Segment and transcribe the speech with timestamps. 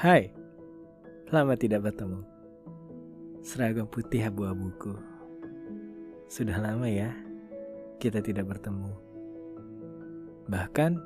[0.00, 0.32] Hai,
[1.28, 2.24] lama tidak bertemu.
[3.44, 4.96] Seragam putih abu-abuku.
[6.24, 7.12] Sudah lama ya
[8.00, 8.96] kita tidak bertemu.
[10.48, 10.96] Bahkan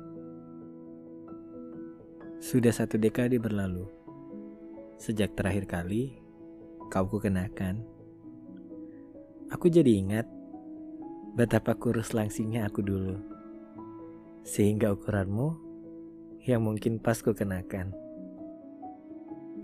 [2.39, 3.83] sudah satu dekade berlalu
[4.95, 6.15] sejak terakhir kali
[6.87, 7.83] kau kukenakan.
[9.51, 10.23] Aku jadi ingat
[11.35, 13.19] betapa kurus langsingnya aku dulu.
[14.47, 15.51] Sehingga ukuranmu
[16.47, 18.04] yang mungkin pas kukenakan.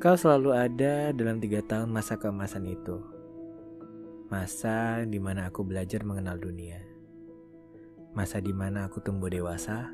[0.01, 2.97] Kau selalu ada dalam tiga tahun masa keemasan itu.
[4.33, 6.81] Masa di mana aku belajar mengenal dunia.
[8.17, 9.93] Masa di mana aku tumbuh dewasa.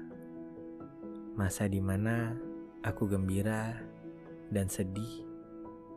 [1.35, 2.39] Masa di mana
[2.88, 3.84] aku gembira
[4.48, 5.27] dan sedih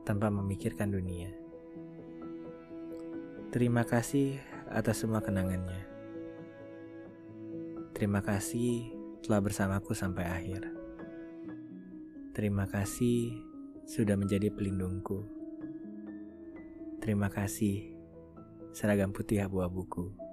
[0.02, 1.30] tanpa memikirkan dunia.
[3.54, 4.42] Terima kasih
[4.74, 5.86] atas semua kenangannya.
[7.94, 8.90] Terima kasih
[9.22, 10.66] telah bersamaku sampai akhir.
[12.34, 13.49] Terima kasih
[13.90, 15.26] sudah menjadi pelindungku.
[17.02, 17.90] Terima kasih,
[18.70, 20.29] seragam putih abu-abuku.